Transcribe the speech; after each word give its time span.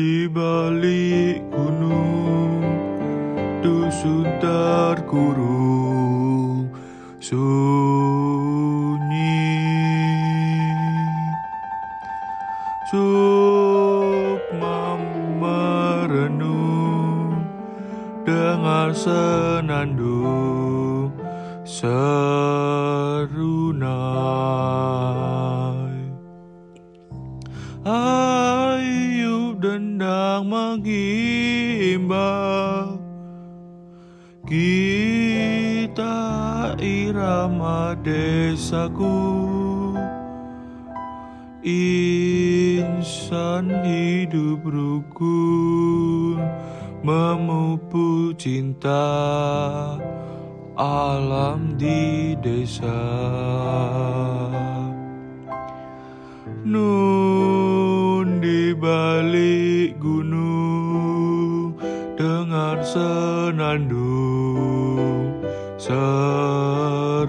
Di 0.00 0.24
balik 0.32 1.44
gunung 1.52 2.64
Dusun 3.60 4.24
terkurung 4.40 6.72
Sunyi. 7.20 7.44
Sukma 12.88 14.96
merenung 15.36 17.44
Dengar 18.24 18.96
senandung 18.96 21.12
Serunai 21.68 22.40
mengimbau 30.70 32.22
Kita 34.46 36.18
irama 36.78 37.98
desaku. 38.02 39.18
Insan 41.66 43.68
hidup 43.84 44.64
rukun 44.64 46.40
Memupuk 47.00 48.36
cinta 48.36 49.08
alam 50.76 51.76
di 51.76 52.32
desa. 52.40 53.00
Nun 56.64 57.39
sarunai. 65.78 67.20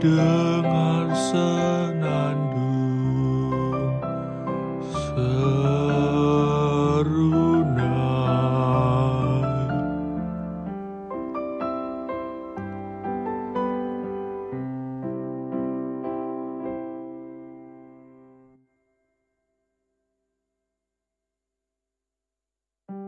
done. 0.00 0.47